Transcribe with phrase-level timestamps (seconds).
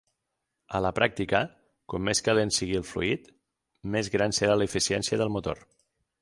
[0.77, 1.41] A la pràctica,
[1.93, 3.29] com més calent sigui el fluid,
[3.97, 5.63] més gran serà l'eficiència del motor.